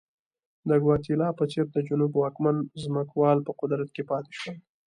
[0.69, 4.55] د ګواتیلا په څېر د جنوب واکمن ځمکوال په قدرت کې پاتې شول.